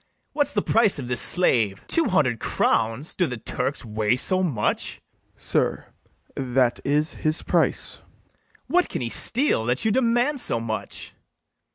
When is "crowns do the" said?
2.39-3.37